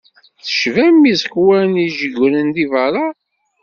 Tecbam 0.43 0.99
iẓekkwan 1.11 1.71
ijeggren 1.85 2.47
si 2.55 2.65
beṛṛa. 2.71 3.07